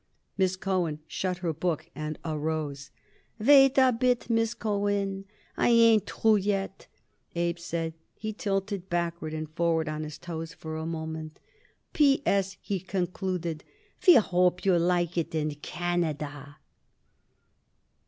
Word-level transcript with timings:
Miss 0.35 0.55
Cohen 0.55 0.97
shut 1.05 1.37
her 1.45 1.53
book 1.53 1.87
and 1.93 2.17
arose. 2.25 2.89
"Wait 3.37 3.77
a 3.77 3.93
bit, 3.93 4.31
Miss 4.31 4.55
Cohen. 4.55 5.25
I 5.55 5.69
ain't 5.69 6.09
through 6.09 6.37
yet," 6.37 6.87
Abe 7.35 7.59
said. 7.59 7.93
He 8.15 8.33
tilted 8.33 8.89
backward 8.89 9.31
and 9.35 9.47
forward 9.47 9.87
on 9.87 10.01
his 10.03 10.17
toes 10.17 10.55
for 10.55 10.75
a 10.75 10.87
moment. 10.87 11.39
"P. 11.93 12.23
S.," 12.25 12.57
he 12.61 12.79
concluded. 12.79 13.63
"We 14.07 14.15
hope 14.15 14.65
you'll 14.65 14.79
like 14.79 15.19
it 15.19 15.35
in 15.35 15.53
Canada." 15.53 16.57